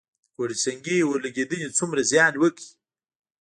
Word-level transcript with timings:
د 0.27 0.29
کوټه 0.35 0.55
سنګي 0.65 0.97
اورلګیدنې 1.03 1.67
څومره 1.77 1.99
زیان 2.11 2.33
وکړ؟ 2.39 2.63